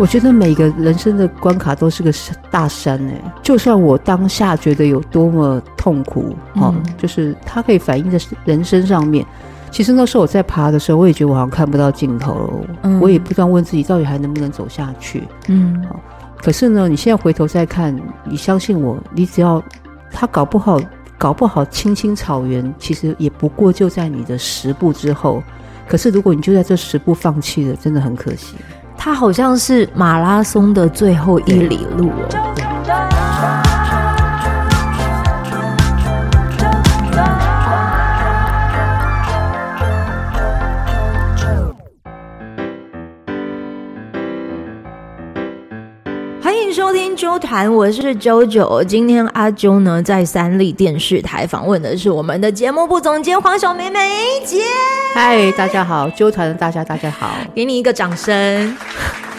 [0.00, 2.10] 我觉得每个人生的关卡都是个
[2.50, 9.26] 大山哎，就算我当下觉得有多么痛苦，哦，嗯、就是它可以反映在人生上面。
[9.70, 15.22] 其实那时候我在爬的时候，我也觉得我好像看不到尽头了，嗯、我也不断问自己到底还能不能走下去。
[15.48, 15.86] 嗯，
[16.38, 17.94] 可是呢，你现在回头再看，
[18.24, 19.62] 你相信我，你只要
[20.10, 20.80] 他搞不好，
[21.18, 25.42] 搞不好青青草原其实也不过就在你的十步之后。
[25.86, 28.56] 可是如果你就在这十步放弃了，真的很可惜。
[29.02, 32.79] 它好像是马拉松的最后一里路哦。
[47.50, 48.82] 听啾团，我是九九。
[48.84, 53.98] 今天阿啾呢在三立电视台访问的是我们的节目部总监黄小梅梅
[54.46, 54.62] 姐。
[55.12, 58.76] 嗨，大家好，纠团的大家大家好，给你一个掌声。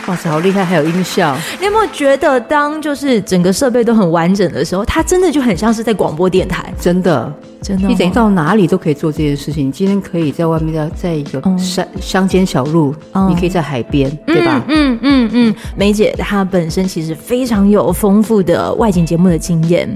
[0.08, 1.38] 哇塞，好厉害，还有音效。
[1.60, 6.73] 你有没有觉得，当就是整个设备都很完整的时候，它真的就很像是在广播电台？
[6.78, 7.34] 真的。
[7.62, 9.67] 真的，你等于到哪里都可以做这件事情。
[9.67, 14.66] 你今天可以在外面，的在一个山乡间小路，嗯、你可以在海边，嗯、对吧？
[14.68, 15.56] 嗯嗯嗯。
[15.78, 19.88] 梅姐她本身其实非常有丰富的外景节目的经验。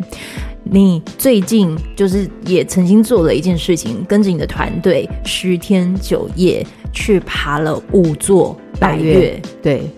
[0.64, 9.42] 你最近就是也曾经做了一件事情，跟着你的团队十天九夜去爬了五座百月。
[9.64, 9.90] 对，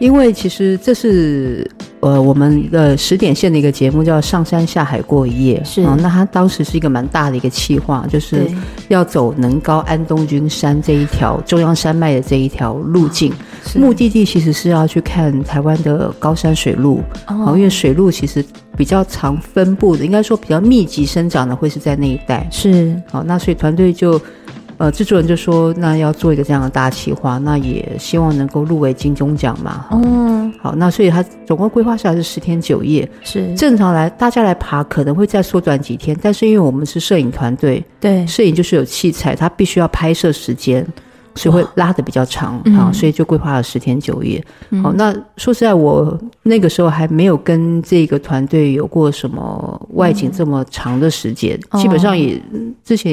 [0.00, 1.70] 因为其实这是。
[2.02, 5.82] 呃，我们的十点线的一个节目叫《上山下海过一夜》，是。
[5.82, 8.50] 啊、哦，那他当时是一个蛮大的一个企划，就是
[8.88, 13.32] 要走能高安东军山这一条中央山脉的这一条路径，
[13.76, 18.44] 目的地其实是要去看台湾的高山水路，哦，因为水路其实
[18.76, 24.20] 比较常分布的，应该说比较密集生长的会是在那一带，是，好，那所以团队就。
[24.82, 29.86] 呃，制作人就说，那要做一个这样的大企划，那也希望能够入围金钟奖嘛。
[29.92, 33.08] 嗯，好，那所以他总共规划下来是十天九夜。
[33.22, 40.84] 是正常来，大家来爬可能会再缩短几天，但是因为我们是摄影团队，对，摄影就是有器材，他必须要拍摄时间。
[41.34, 44.44] 所以会拉的比较长啊，嗯、所以就规划了十天九夜。
[44.70, 52.40] 嗯、好，那说实在，我那个时候还没有跟这个团队有过什么外景这么长的时间，嗯、基本上也
[52.84, 53.12] 之前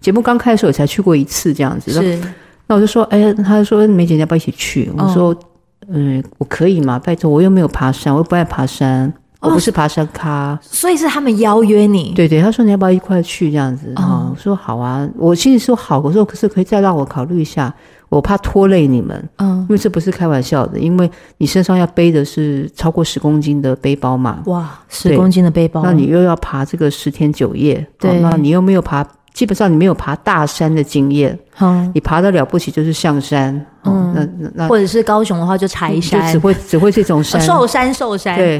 [0.00, 1.90] 节目刚开的时候才去过一次这样子。
[1.90, 2.20] 是
[2.66, 4.90] 那，我就说，哎，他就说梅姐你要不要一起去？
[4.96, 5.34] 我说，
[5.88, 6.98] 嗯，我可以嘛？
[6.98, 9.12] 拜托，我又没有爬山，我又不爱爬山。
[9.40, 12.12] 我不是爬山咖，哦，所以是他们邀约你。
[12.14, 14.28] 对对，他说你要不要一块去这样子啊？
[14.30, 17.72] 我说好啊，我心里说好，我说可是可以再让我考虑一下，
[18.08, 24.42] 我怕拖累你们，嗯，因为这不是开玩笑的，因为你身上要背的是超过十公斤的背包嘛。
[24.46, 29.06] 哇，十公斤的背包，那你又要爬这个十天九夜，对，那你又没有爬。
[29.34, 33.54] 基本上你没有爬大山的经验，嗯，你爬得了不起就是象山，
[33.84, 38.58] 嗯，那那那或者是高雄的话就柴山，就只会只会这种山，寿山寿山，对，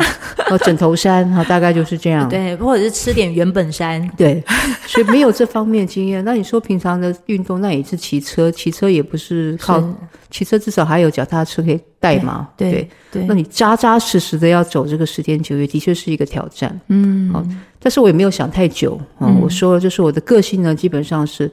[0.51, 4.43] 哦枕头山，哈，大概就是这样，对，或者是吃点原本山，对，
[4.87, 6.25] 所以没有这方面经验。
[6.25, 9.83] 那你说平常的运动，那也是骑车，骑车也不是靠
[10.31, 17.45] 骑车，至少还有脚踏车可以带嘛，对对，那你扎扎实实的要走这个十天九夜，的确是一个挑战，嗯，好。
[17.81, 21.49] 但是我也没有想太久啊，我说了，就是我的个性呢，基本上是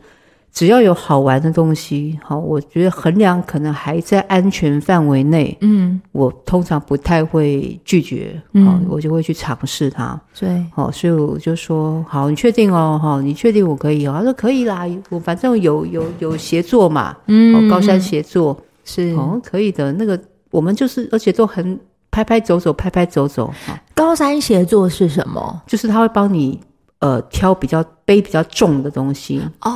[0.56, 14.16] 只要有好玩的东西，好，我觉得衡量可能还在安全范围内，嗯，我通常不太会拒绝，好，我就会去尝试它，对，好，所以我就说，好，你确定哦，哈，你确定我可以哦？
[14.18, 20.18] 他说可以啦，我反正有有有协作嘛，嗯，高山协作是哦，可以的，那个
[20.52, 21.78] 我们就是，而且都很。
[22.12, 23.54] 拍拍走走，拍拍走走。
[23.94, 25.62] 高山协作是什么？
[25.68, 26.58] 就是他会帮你
[27.00, 29.70] 呃挑比较背比较重的东西哦。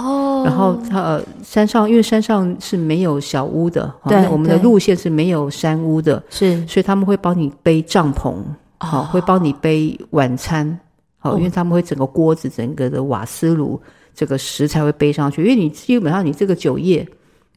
[0.45, 8.35] 然后它呃山上，因为山上是没有小屋的，对，我们的路线是没有山屋的，是，所以他们会帮你背帐篷，
[8.79, 10.79] 好，会帮你背晚餐，
[11.17, 13.79] 好，因为他们会整个锅子、整个的瓦斯炉、
[14.13, 17.07] 这个食材会背上去，因为你基本上你这个酒业，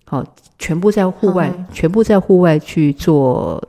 [0.04, 0.24] 好，
[0.58, 3.62] 全部在户外，全部在户外去做。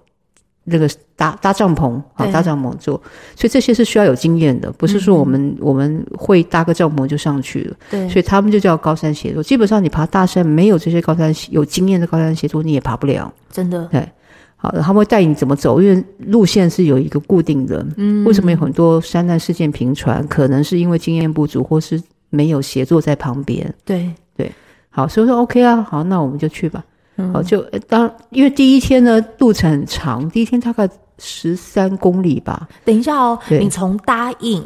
[0.65, 2.95] 那个搭搭帐篷啊，搭帐篷做，
[3.36, 7.75] 所以这些是需要有经验的，不是说我们、嗯、我们会搭个帐篷就上去了。
[7.89, 9.44] 对，所以他们就叫高山协作。
[9.44, 13.31] 基本上你爬大山，没有这些高山有经验的高山协作，你也爬不了。
[13.51, 13.86] 真的。
[13.92, 14.07] 对，
[14.56, 17.86] 好，他们会带你怎么走，因为路线是有一个固定的。
[17.98, 18.24] 嗯。
[18.24, 20.25] 为什么有很多山难事件频传？
[20.27, 23.74] 可能是因为经验不足，或是没有协作在旁边。
[23.83, 24.50] 对对。
[24.89, 26.83] 好，所以说 OK 啊，好，那我们就去吧。
[27.31, 30.89] 好，就当因为第一天呢，路程很长，第一天大概
[31.19, 32.68] 十三公里吧。
[32.83, 34.63] 等一下哦，对你从答应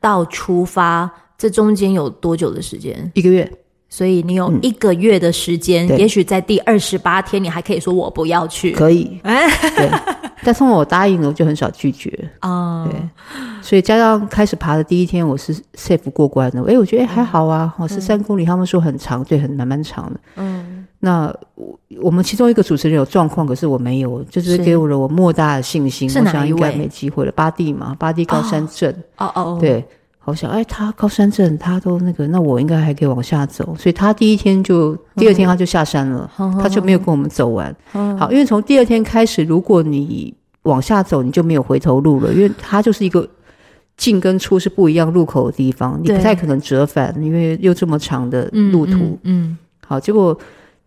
[0.00, 3.10] 到出发，这中间有多久的时间？
[3.14, 3.50] 一个月。
[3.92, 9.18] 所以你有一个月的时间，嗯、也许在第二十八天，你还可以说我不要去，可以。
[9.74, 9.90] 对，
[10.44, 12.86] 但是我答应了，我就很少拒绝啊。
[12.88, 12.94] 对，
[13.60, 16.62] 所以加上开始爬的第一天，我是 safe 过关的。
[16.70, 20.20] 哎，我觉得哎还好啊，哦，十三公里，他们说很长，对，很蛮蛮长的。
[20.36, 20.69] 嗯，
[21.00, 26.08] 那我我们其中一个主持人有状况，可是我没有，就是给我了我莫大的信心。
[26.08, 27.32] 我想应该没机会了。
[27.32, 28.94] 巴蒂嘛，巴蒂高山镇。
[29.16, 29.84] 哦哦哦，对。
[30.22, 33.74] 好想哎，他高山镇，他都那个，那我应该还可以往下走。
[33.78, 37.74] 所以他第一天就，第二天他就下山了，嗯、他就没有跟我们走完。
[37.94, 40.32] 嗯、好，因为从第二天开始，如果你
[40.64, 43.26] 往下走，你就没有回头路了，因为它就是一个
[43.96, 48.92] 进跟出是不一样路口的地方，你不太可能折返，因为又这么长的路途。
[48.92, 50.38] 嗯，嗯嗯好，结果。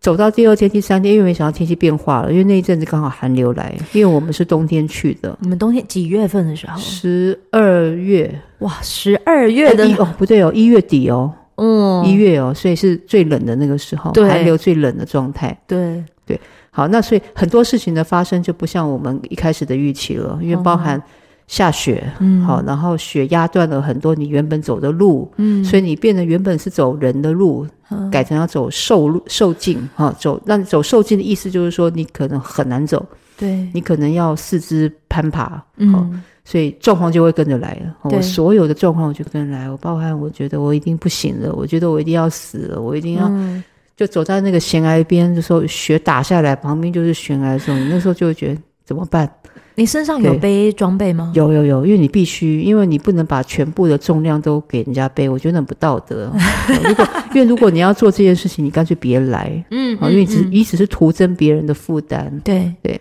[0.04, 5.34] 走到第二天、第三天，因为没想到天气变化了，因为那一阵子刚好寒流来，因为我们是冬天去的。
[5.40, 6.78] 你们冬天几月份的时候？
[6.78, 8.38] 十二月。
[8.58, 15.58] 哇，十二月的、欸、哦，不对哦，一月底哦，嗯，一月哦，所以是最冷的那个时候，寒流最冷的状态。
[15.66, 16.38] 对对，
[16.70, 21.02] 好，那所以很多事情的发生就不像我们一开始的预期了，因为包含。
[21.46, 33.04] 下雪，嗯，好，然后雪压断了很多你原本走的路，嗯，所以你变得原本是走人的路，嗯、改成要走兽路兽径，哈，走让你走兽径的意思就是说你可能很难走，
[33.36, 37.94] 对，你可能要四肢攀爬，嗯，所以状况就会跟着来了。
[38.08, 38.16] 对。
[38.16, 43.62] 我所有的状况我就跟着来，我包含我觉得我一定不行了，我觉得我一定要死了，我一定要、嗯、
[43.96, 49.30] 就走在那个悬崖边的时候，雪打下来，旁边就是悬崖的时候，你那时候就会觉得怎么办？
[49.76, 51.32] 你身上有背装备吗？
[51.34, 56.32] 有有有，因为你必须，因为你不能把全部的重量都给人家背，我觉得很不道德。
[56.84, 62.40] 如果因为如果你要做这件事情，你干脆别来，嗯，因为你只你只是徒增别人的负担。
[62.44, 63.00] 对对，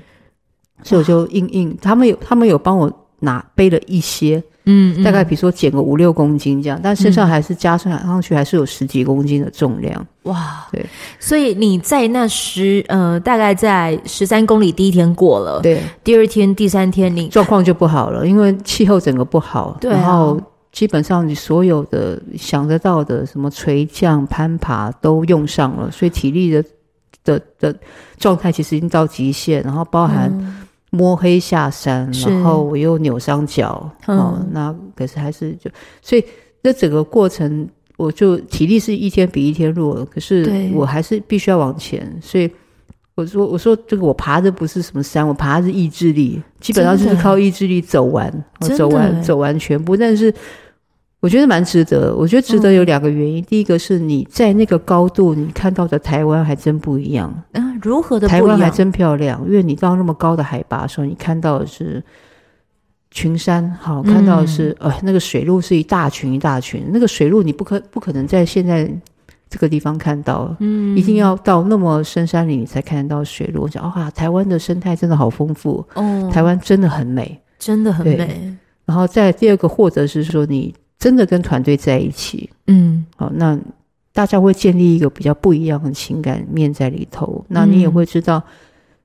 [0.82, 2.92] 所以我就硬硬，他们有他们有帮我
[3.24, 4.44] 拿背了一些。
[4.66, 10.08] 嗯，嗯，大概比如说减个五六公斤这样，但身上还是加上上去还是有十几公斤的重量。
[10.24, 10.86] 哇，对，
[11.20, 20.40] 所以你在那十呃，大概在十三公里第一天过了，对，第二天、第三天你状况就不好了，因为气候整个不好，对啊，然后
[20.72, 26.64] 基本上你所有的想得到的什么垂降、攀爬都用上了，所以体力的
[27.26, 27.76] 的的
[28.18, 30.32] 状态其实已经到极限，然后包含。
[30.94, 35.70] 嗯摸黑下山，然后我又扭伤脚，嗯、哦，那可是还是就，
[36.02, 36.24] 所以
[36.62, 37.68] 这整个过程，
[37.98, 42.08] 我就体力是一天比一天弱了，可是我还是必须要往前。
[42.22, 42.48] 所以
[43.16, 50.34] 我说，我说这个我爬的不是什么山，我爬的是意志力，基本上就是靠意志力走完，走完走完全部，但是。
[51.24, 52.14] 我觉得蛮值得。
[52.14, 53.42] 我觉得值得有两个原因。
[53.42, 57.34] 嗯、第一个是你在那个高度，你看到的台湾还真不一样。
[57.54, 58.28] 嗯，如何的？
[58.28, 62.04] 台湾还真漂亮，因为你到那么高的海拔的时候，你看到的是
[63.12, 66.84] 群山，好，看到的是、嗯、呃那个水路是一大群一大群。
[66.92, 68.90] 那个水路你不可不可能在现在
[69.50, 73.64] 这个地方看到，嗯，一定要到那么深山里你才看得到水路。
[73.64, 78.56] 我想，哇，台湾的生态真的好丰富，哦，台湾真的很美，真的很美。
[78.86, 80.74] 然后再第二个，或者是说你。
[81.00, 83.60] 真的跟团队在一起，嗯，好，那
[84.14, 87.44] 大家会建立一个比较不一样的情感面在里头。
[87.50, 88.42] 那你也会知道，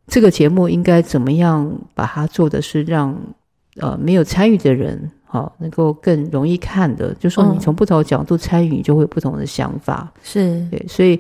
[0.07, 3.19] 这个节目应该怎么样把它做的是让
[3.77, 7.15] 呃没有参与的人，好能够更容易看的。
[7.15, 10.13] 就说你从不同的角度参与，你就会有不同的想法。
[10.23, 11.19] 是对，所以。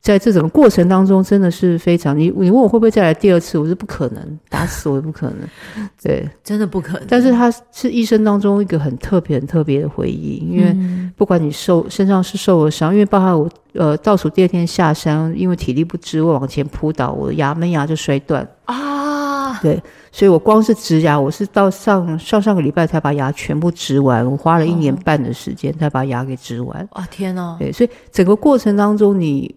[0.00, 5.38] 在这整个过程当中，真的是非常你你问我会不会再来第二次，我是不可能，打死我也不可能，
[6.00, 7.02] 对，真的不可能。
[7.08, 10.74] 但是它是一生当中一个很特别、很特别的回忆，因为
[11.16, 19.82] 不管你受身上是受了伤，因为包括我呃倒数第二天下山，因为体力不支，我往前扑倒，我的牙门牙就摔断啊，对，
[20.12, 26.88] 所以我光是植牙，我是到上上上个礼拜才把牙全部植完，我花了一年半的时间才把牙给植完。
[26.92, 27.56] 啊天哪！
[27.58, 29.54] 对，所以整个过程当中你。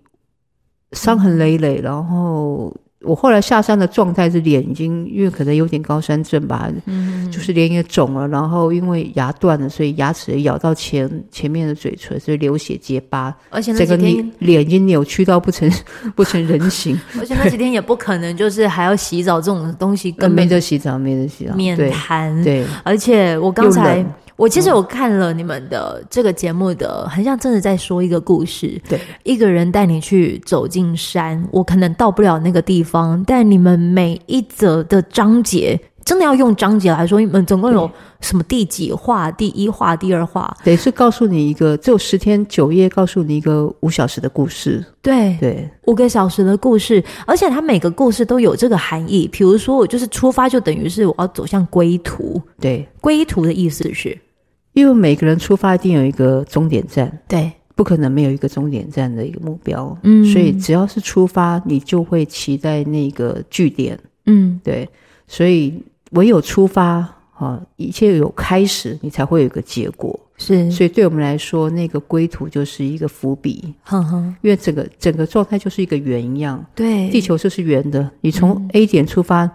[0.92, 15.68] 伤痕累累，然后我后来下山的状态是脸已经，因为可能有点高山症吧，嗯，就是脸也肿了，然后因为牙断了，所以牙齿也咬到前前面的嘴唇，所以流血结疤，而且那几天脸已经扭曲到不成
[16.16, 24.06] 不成人形，而且那几天也不可能就是还要洗澡这种东西根本，没得洗澡，没得洗澡，免谈，对，而且我刚才。
[24.36, 28.82] 我其实我看了你们的这个节目的，很像真的在说一个故事。
[28.90, 35.80] 对，一个人带你去走进山，我可能到不了那个地方，但你们每一则的章节。
[36.04, 37.90] 真的要用章节来说，你们总共有
[38.20, 39.32] 什么第几话？
[39.32, 44.84] 第一话、第二话，对，是告诉你一个只有十天九夜，告诉你一个五小时的故事。
[45.02, 49.28] 对对，五个小时的故事，而且它每个故事都有这个含义。
[49.32, 52.42] 比如说，我就是出发，就等于是我要走向归途。
[52.60, 54.18] 对，归途的意思是，
[54.74, 57.20] 因为每个人出发一定有一个终点站。
[57.28, 57.52] 对。
[57.74, 64.88] 不可能没有一个终点站的一个目标，嗯，所以只要是出发，你就会期待那个据点，嗯，对，
[65.26, 65.82] 所以
[66.12, 67.06] 唯有出发，
[67.38, 79.50] 啊，一切有开始，你才会有一个结果，是，所以对我们来说，那个归途就是一个伏笔，哼哼，因为整个整个状态就是一个圆一样，对，地球就是圆的，你从 A 点出发。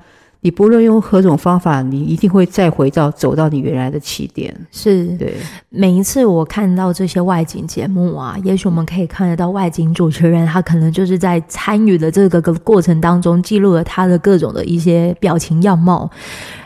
[0.47, 4.57] 嗯你不论用何种方法，你一定会再回到走到你原来的起点。
[4.71, 5.35] 是对。
[5.71, 16.09] 每一次我看到这些外景节目啊，也许我们可以看得到外景主持人，他可能就是在参与的这个个过程当中，记录了他的各种的一些表情样貌。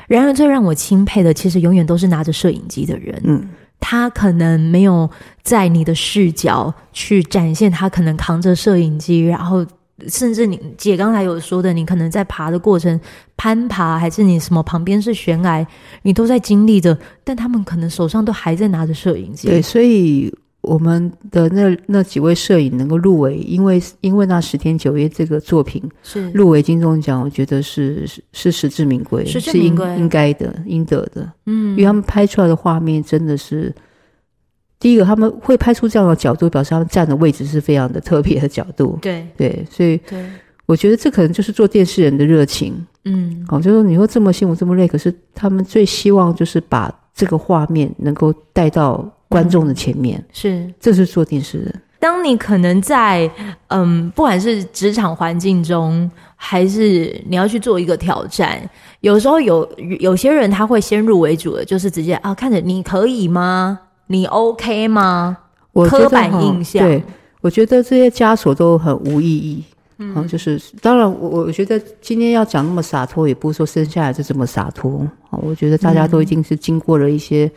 [0.06, 3.18] 然而，最让我钦佩的，其实永远都是拿着摄影机的人。
[3.25, 3.49] 嗯，
[3.80, 5.08] 他可能没有
[5.42, 9.64] 在你的视角去展现，他可能扛着摄影机，然后。
[10.09, 12.99] 甚至你姐刚才有说的，你可能在爬的过程，
[13.37, 15.66] 攀爬还是你什么旁边是悬崖，
[16.02, 19.49] 你都在经历着，但他们可能手上都还在拿着摄影机。
[19.49, 31.30] 对，所以我们的那那几位摄影能够入围，因为因为那十天九夜这个作品是入围金钟奖，我觉得是是是实至名归，实至名归，是应应该的，应得的。
[31.47, 33.75] 嗯，因为他们拍出来的画面真的是。
[34.80, 38.99] 第一个，他们会拍出这样的角度，表示他们站的位置是非常的特别的角度。
[39.02, 40.00] 对对，所以
[40.64, 42.75] 我觉得这可能就是做电视人的热情。
[43.04, 50.18] 嗯，好，就是你说这么辛苦这么累，可是他们最希望就是把这个画面能够带到观众的前面。
[50.18, 51.82] 嗯、是，这是做电视人。
[51.99, 53.30] 当你可能在
[53.68, 58.58] 嗯，不管是职场环境中，还是你要去做一个挑战，
[59.00, 63.78] 有时候有有些人他会先入为主的，就是直接啊，看着你可以吗？
[64.11, 65.38] 你 OK 吗？
[65.73, 67.00] 我刻板印象，对，
[67.40, 69.62] 我觉得这些枷锁都很无意义。
[69.99, 75.07] 嗯，就是当然，我我觉得今天要讲那么洒脱，也不是说生下来就这么洒脱。
[75.31, 77.49] 我觉得大家都一定是经过了一些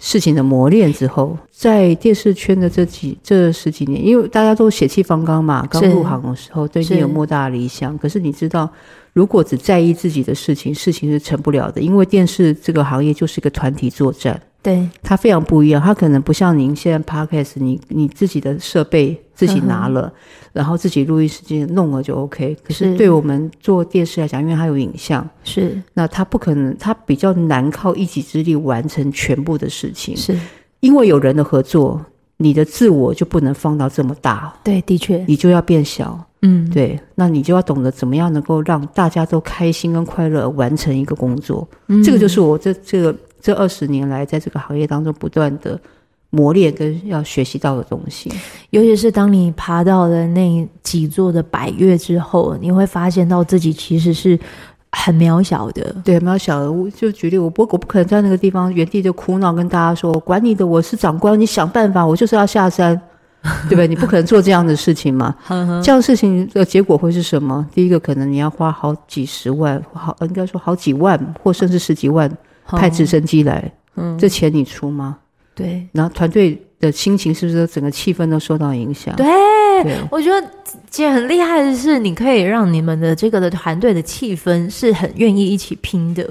[0.00, 7.98] 事情的磨练之后，在电视圈的这几这十几年，因为大家都血气方刚嘛，刚入行的时候都已经有莫大的理想。
[7.98, 8.66] 可是你知道，
[9.12, 14.40] 如果只在意自己的事情，事情是成不了的，因为电视这个行业就是一个团体作战。
[14.64, 20.10] 对，它非常不一样，它可能不像您现在 Podcast，你你自己的设备自己拿了，
[20.54, 22.56] 然后自己录音时间弄了就 OK。
[22.64, 30.34] 可是对我们做电视来讲，因为它有影像，是那它不可能，它比较难靠一己之力完成全部的事情，是
[30.80, 32.02] 因为有人的合作，
[32.38, 34.50] 你的自我就不能放到这么大。
[34.64, 36.18] 对，的确，你就要变小。
[36.40, 41.68] 嗯，对，那你就要懂得怎么样能够让大家都开心跟快乐完成一个工作。
[41.88, 43.14] 嗯，这个就是我这这个。
[43.44, 45.78] 这二十年来，在这个行业当中不断的
[46.30, 48.32] 磨练跟要学习到的东西，
[48.70, 54.38] 尤其是当你爬到了那几座的百岳之后，你会发现到自己其实是
[54.92, 55.94] 很渺小的。
[56.02, 56.72] 对，渺小的。
[56.72, 62.98] 我就举例，我不，我不可能在那个地方原地就哭闹，跟大家说：“我管你的，我是长官，你想办法，我就是要下山，
[63.68, 63.86] 对不对？
[63.86, 65.34] 你不可能做这样的事情嘛。
[65.84, 67.64] 这样的事情的结果会是什么？
[67.74, 72.30] 第一个，可能你要花好几十万，好，应该说好几万，或甚至十几万。
[72.66, 75.18] 派直升机来，嗯，这钱你出吗？
[75.54, 79.14] 对，然后团队的心情是不是整个气氛都受到影响？
[79.16, 79.26] 对，
[79.84, 80.50] 对我觉得
[80.90, 86.28] 姐很厉害的是，你可以让你们的这个的团队的气氛是很愿意一起拼的。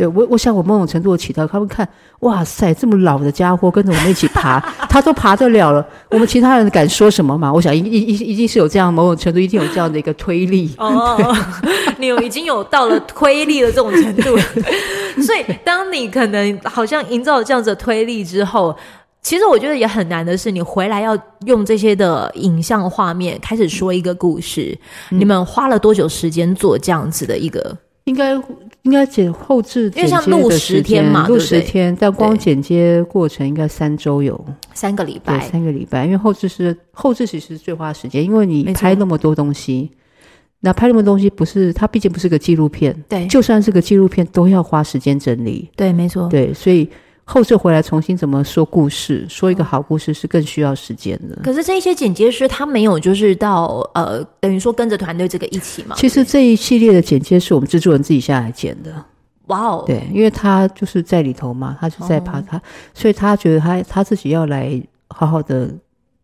[0.00, 1.86] 对我，我想我某种程度的起到，他们看，
[2.20, 7.52] 哇塞，这么老的家伙跟着我们一起爬，他都爬得了了，我们其他人敢说什么吗？
[7.52, 10.74] 我想一一一定是有这样某种程度，一定有这样的一个推力。
[10.78, 11.36] 哦，
[12.00, 14.38] 你有已经有到了推力的这种程度，
[15.20, 18.74] 所以当你可能好像营造了这样子的推力之后，
[19.20, 21.14] 其实我觉得也很难的是，你回来要
[21.44, 24.74] 用这些的影像画面开始说一个故事。
[25.10, 27.76] 嗯、你们花了多久时间做这样子的一个？
[28.04, 28.34] 应该。
[28.82, 34.42] 应该剪后置，因为像录十天嘛，录十天，但光剪接过程应该三周有。
[34.74, 36.04] 三个礼拜，对，三个礼拜。
[36.04, 39.90] 因为后置是后置，其实是最花时间，因为你拍那么多东西，
[40.60, 46.88] 那拍那么多东西不是它毕竟不是个纪录片，对，就算是个纪录片都要花时间整理，对，没错，对，所以。
[47.30, 51.36] 后制回来重新怎么说故事，说一个好故事是更需要时间的。
[51.44, 55.94] 可是这一些剪接师他没有就是到呃，等于说跟着团队这个一起嘛。
[55.96, 58.92] 其实这一系列的剪接是我们制作人自己下来剪的。
[59.46, 65.70] 哇哦，对，因为他就是在里头嘛，他就在拍他，哦、所以他觉得他他自己要来好好的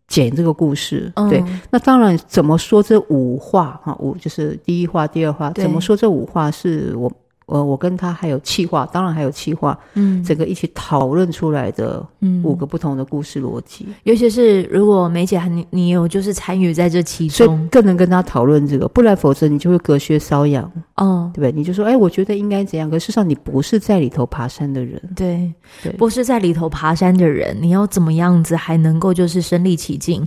[0.09, 1.13] 剪这个故事。
[1.15, 7.09] 嗯、对，那当然怎么说这五话哈，五就是第一话、第二话，怎么说这五话是我。
[7.47, 13.87] 呃，我跟他还有气化，当然还有气化，嗯，整个一起讨论出来的，嗯，五个不同的故事逻辑。
[14.03, 21.53] 尤其是如果梅姐你你有就是参与在这其中，所以更能跟他讨论这个，不然否则你就会隔靴搔痒，哦，对不对？
[21.53, 22.91] 你就说，哎，我觉得应该怎样？
[22.91, 25.53] 可事实上你不是在里头爬山的人，对
[25.85, 30.27] 对，不是在里头爬山的人，你要怎么样子还能够就是身临其境？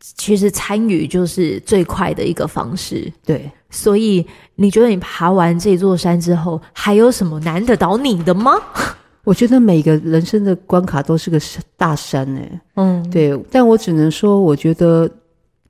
[0.00, 3.50] 其实参与就是最快的一个方式，对。
[3.72, 4.26] 所以
[4.56, 8.52] 你觉得你爬完这座山之后，还有什么难得倒你的吗？
[9.22, 11.38] 我觉得每个人生的关卡都是个
[11.76, 12.60] 大山诶。
[12.74, 13.38] 嗯，对。
[13.50, 15.08] 但我只能说，我觉得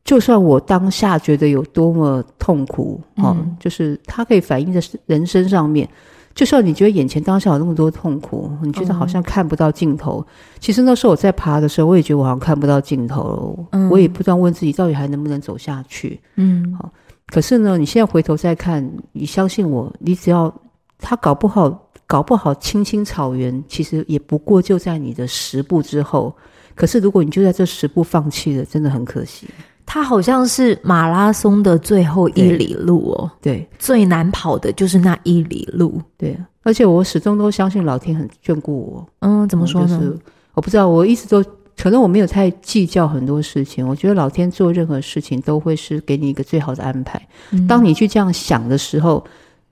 [0.05, 5.87] 就算我当下觉得有多么痛苦，哦，嗯，就是它可以反映在人生上面。
[6.35, 10.25] 就算你觉得眼前当下有那么多痛苦，你觉得好像看不到尽头。
[10.27, 13.69] 嗯、其实那时候我在爬的时候，我也觉得我好像看不到尽头了。
[13.73, 16.21] 嗯，我也不断问自己，到底还能不能走下去？
[16.37, 16.91] 嗯，好。
[17.27, 20.53] 可是呢，你现在回头再看，你相信我，你只要
[20.99, 26.35] 他搞不好，搞不好青青草原其实也不过就在你的十步之后。
[26.75, 29.49] 可是如果你就在这十步放弃了，真的很可惜。
[29.93, 36.39] 它好像是马拉松的最后一里路哦，对，最难跑的就是那一里路，对。
[36.63, 39.05] 而且我始终都相信老天很眷顾我。
[39.19, 39.99] 嗯，怎么说呢？
[39.99, 40.17] 就是
[40.55, 41.45] 我不知道，我一直都
[41.77, 43.85] 可能我没有太计较很多事情。
[43.85, 47.21] 我觉得老天做任何事情都会是给你一个最好的安排。
[47.51, 49.25] 嗯，当你去这样想的时候，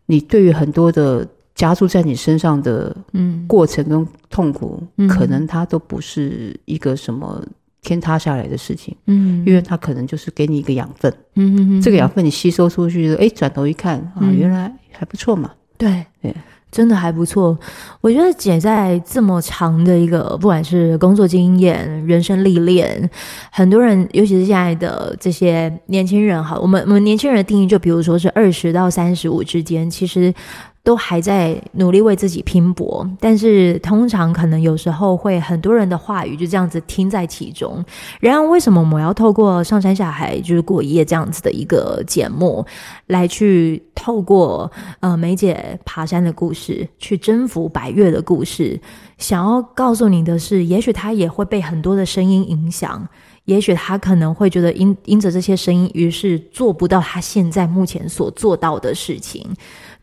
[0.07, 7.41] 你对于很多的加注在你身上的嗯过程跟痛苦，嗯，可能它都不是一个什么。
[7.83, 16.35] 天塌下来的事情，嗯，因为它可能就是给你一个养分，嗯哼哼，这个养分你吸收出去，哎，转头一看啊，原来还不错嘛，对对，
[16.71, 17.57] 真的还不错。
[18.01, 23.09] 我觉得姐在这么长的一个，不管是工作经验、人生历练，
[23.51, 30.35] 很多人，尤其是现在的这些年轻人，哈，我们我们年轻人的定义，就比如说是二十到三十五之间，其实。
[30.83, 37.85] 都还在努力为自己拼搏，但是通常可能有时候会很多人的话语就这样子听在其中。
[38.21, 42.65] 然而，为什么我要透过上山下海就是过夜这样子的一个节目，
[43.07, 44.71] 来去透过
[45.01, 48.81] 呃梅姐爬山的故事，去征服百岳的故事，
[49.19, 53.07] 想要告诉你的是，也许他也会被很多的声音影响，
[53.45, 59.47] 也许他可能会觉得因因着这些声音，于是做不到他现在目前所做到的事情。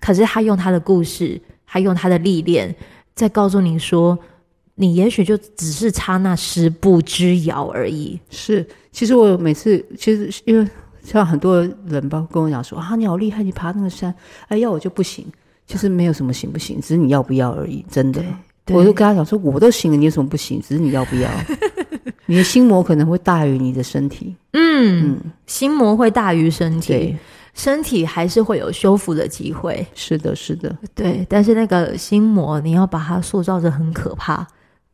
[0.05, 2.74] 可是他用他的故事，他用他的历练，
[3.15, 4.17] 在告诉你说，
[4.75, 8.19] 你也许就只是差那十步之遥而已。
[8.30, 10.67] 是，其实我每次其实因为
[11.03, 14.13] 像很多人吧跟我讲说啊，你好厉害，你爬那个山，
[14.47, 15.25] 哎，要我就不行。
[15.65, 17.84] 其实没有什么行不行，只是你要不要而已。
[17.89, 18.23] 真的，
[18.67, 20.62] 我就跟他讲说，我都行了，你有什么不行？
[20.62, 21.27] 只是你要不要。
[22.27, 24.36] 你的心魔可能会大于你的身体。
[24.53, 27.15] 嗯嗯，心魔会大于身体。
[27.56, 27.62] 对。
[27.62, 31.26] 身体还是会有修复的机会，是的，是的，对。
[31.30, 34.46] 但是那个心魔，你要把它塑造的很可怕。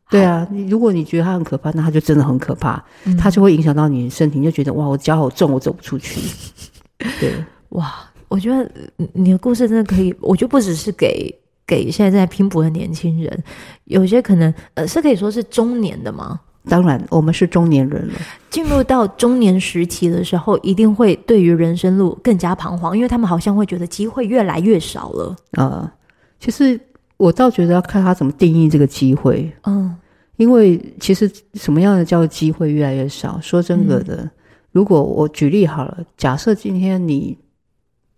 [0.08, 6.20] 对啊，你如果你觉得它很可怕，那它就真的很可怕，嗯、它就会影响到你的身体，你就觉得哇，我脚好重，我走不出去。
[7.18, 7.32] 对，
[7.70, 7.94] 哇，
[8.28, 8.70] 我觉得
[9.14, 11.34] 你的故事真的可以，我觉得不只是给
[11.66, 13.44] 给现在在拼搏的年轻人，
[13.84, 16.38] 有些可能呃是可以说是中年的吗？
[16.68, 18.14] 当然，我们是中年人了。
[18.48, 25.36] 进入到中年时期的时候，一定会对于人生路更加彷徨，因为他们好像会觉得机会越来越少了。
[25.52, 25.90] 呃，
[26.38, 26.78] 其实
[27.16, 29.52] 我倒觉得要看他怎么定义这个机会。
[29.64, 29.92] 嗯，
[30.36, 33.40] 因为其实什么样的叫做机会越来越少？
[33.40, 34.30] 说真的的，嗯、
[34.70, 37.36] 如果我举例好了，假设今天你，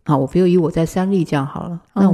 [0.05, 2.11] 好，我比如以我在三立这样好了，那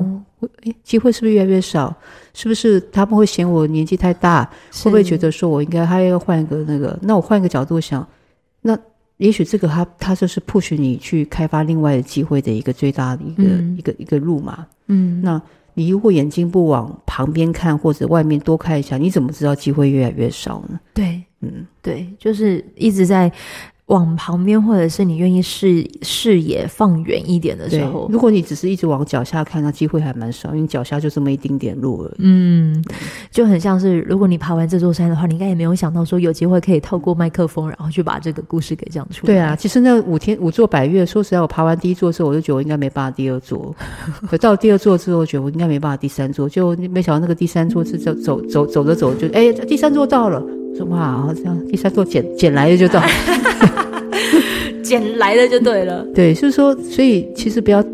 [0.62, 1.94] 诶，机会是不是越来越少？
[2.32, 4.44] 是不是他们会嫌我年纪太大？
[4.82, 6.98] 会不会觉得说我应该还要换一个那个？
[7.02, 8.06] 那我换一个角度想，
[8.62, 8.78] 那
[9.16, 14.66] 也许这个他他就是 push 你去开发另外的机会的一个最大的一个、嗯、一个一个路嘛。
[14.86, 15.40] 嗯，那
[15.74, 20.80] 你如果眼睛不往旁边看或者外面多看一下，你怎么知道机会越来越少呢？
[20.94, 23.30] 对，嗯，对，就是一直在。
[23.90, 32.14] 往旁边，或者是你愿意视视野放远一点的时候，如果你只是一直往脚下看，那机会还蛮少，因为脚下就这么一丁点路而已。
[32.18, 32.84] 嗯，
[33.32, 39.32] 就很像是如果你爬完这座山的话，你应该也没有想到说有机会可以透过麦克风，然后去把这个故事给讲出来。
[39.32, 43.74] 对啊，其实那五天五座百岳，说实在，我爬完第一座的时候，我就觉得我应该没办法第二座，
[44.30, 50.40] 可到第二座之后，我觉得我应该没办法第三座，就没想到那个第三座是走走走走着走就哎，第三座到了。
[50.76, 53.02] 说哇，好像第三座捡捡来的就到，
[54.82, 56.04] 捡来的就对了。
[56.14, 57.84] 对，就是说，所以其实不要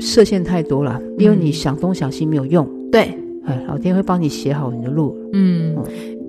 [0.00, 2.68] 设限太多了，因为你想东想西没有用。
[2.90, 5.16] 对，哎，老天会帮你写好你的路。
[5.32, 5.76] 嗯，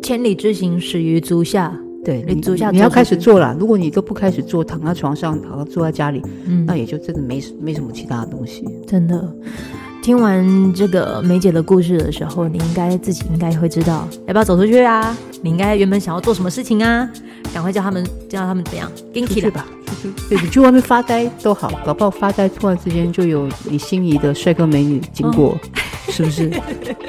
[0.01, 1.77] 千里之行，始于足下。
[2.03, 3.57] 对，你足下你要开始做了。
[3.59, 8.63] 如果你都不开始做，躺在床上，好像坐在家里，嗯，那也就真的没没什么其他的东西。
[8.85, 9.35] 真的。
[10.05, 15.17] 听完这个梅姐的故事的时候，你应该自己应该会知道要不要走出去啊？
[15.41, 17.09] 你应该原本想要做什么事情啊？
[17.51, 18.87] 赶快叫他们，叫他们怎样？
[19.11, 19.65] 跟去吧，
[20.29, 25.59] 对，你去外面发呆都好，搞不好发呆突然之间就有你心仪的帅哥美女经过，哦、
[26.09, 26.51] 是不是？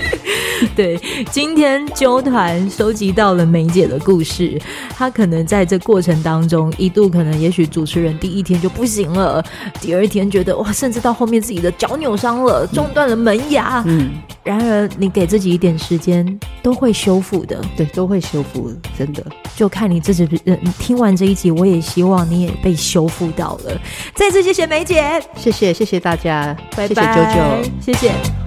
[0.75, 0.99] 对，
[1.31, 9.45] 今天纠团收集到了梅姐的故事，她可能在这过程当中一度可能，也许主持人第一天就不行了，
[9.81, 13.83] 第二天觉得哇，甚至到后面自己的脚扭伤了，撞断了门牙。
[13.87, 14.11] 嗯，
[14.43, 17.61] 然而你给自己一点时间，都会修复的。
[17.77, 19.25] 对，都会修复的，真的。
[19.55, 20.27] 就看你自己。
[20.45, 23.81] 嗯听完这一集，我也希望你也被修复到了。
[24.15, 28.46] 再次谢谢梅姐，谢谢谢谢大家，拜拜，九九，谢谢。